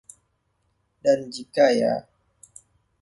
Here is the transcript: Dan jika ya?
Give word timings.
Dan 1.03 1.19
jika 1.35 1.65
ya? 1.79 1.93